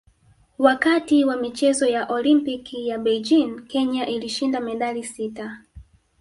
[0.57, 5.61] Wakati wa michezo ya Olimpiki ya Beijing Kenya ilishinda medali sita